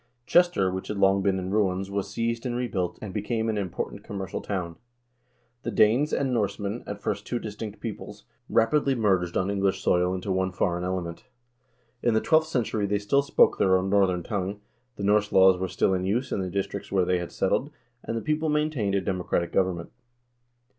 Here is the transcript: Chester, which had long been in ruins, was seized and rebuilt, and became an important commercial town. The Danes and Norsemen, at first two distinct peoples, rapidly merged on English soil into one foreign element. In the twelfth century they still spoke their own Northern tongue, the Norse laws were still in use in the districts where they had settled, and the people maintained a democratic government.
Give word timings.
Chester, 0.25 0.71
which 0.71 0.87
had 0.87 0.97
long 0.97 1.21
been 1.21 1.37
in 1.37 1.51
ruins, 1.51 1.91
was 1.91 2.09
seized 2.09 2.43
and 2.47 2.55
rebuilt, 2.55 2.97
and 3.03 3.13
became 3.13 3.47
an 3.49 3.57
important 3.59 4.03
commercial 4.03 4.41
town. 4.41 4.77
The 5.61 5.69
Danes 5.69 6.11
and 6.11 6.33
Norsemen, 6.33 6.83
at 6.87 6.99
first 7.03 7.27
two 7.27 7.37
distinct 7.37 7.79
peoples, 7.79 8.25
rapidly 8.49 8.95
merged 8.95 9.37
on 9.37 9.51
English 9.51 9.79
soil 9.83 10.15
into 10.15 10.31
one 10.31 10.53
foreign 10.53 10.83
element. 10.83 11.25
In 12.01 12.15
the 12.15 12.19
twelfth 12.19 12.47
century 12.47 12.87
they 12.87 12.97
still 12.97 13.21
spoke 13.21 13.59
their 13.59 13.77
own 13.77 13.91
Northern 13.91 14.23
tongue, 14.23 14.61
the 14.95 15.03
Norse 15.03 15.31
laws 15.31 15.59
were 15.59 15.67
still 15.67 15.93
in 15.93 16.03
use 16.03 16.31
in 16.31 16.41
the 16.41 16.49
districts 16.49 16.91
where 16.91 17.05
they 17.05 17.19
had 17.19 17.31
settled, 17.31 17.69
and 18.01 18.17
the 18.17 18.21
people 18.21 18.49
maintained 18.49 18.95
a 18.95 19.01
democratic 19.01 19.51
government. 19.51 19.91